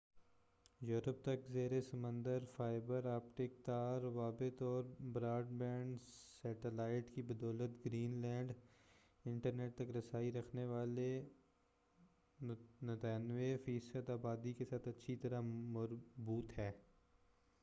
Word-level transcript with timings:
Europe 0.81 1.21
تک 1.23 1.47
زیر 1.51 1.71
سمندر 1.81 2.45
فائبر 2.57 3.05
آپٹک 3.05 3.65
تار 3.65 3.99
روابط 4.01 4.61
اور 4.61 4.83
براڈ 5.13 5.49
بینڈ 5.49 5.99
سیٹلائٹ 6.41 7.13
کی 7.15 7.21
بدولت 7.21 7.85
گرین 7.85 8.17
لینڈ 8.21 8.53
انٹرنیٹ 9.25 9.75
تک 9.75 9.95
رسائی 9.95 10.31
رکھنے 10.31 10.65
والی 10.65 11.11
93 12.39 13.55
فیصد 13.65 14.09
آبادی 14.09 14.53
کے 14.53 14.65
ساتھ 14.65 14.87
اچھی 14.87 15.15
طرح 15.15 15.41
مربوط 15.41 16.57
ہے 16.57 16.71